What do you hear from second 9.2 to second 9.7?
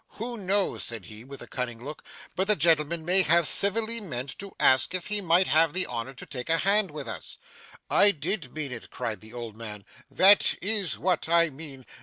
the old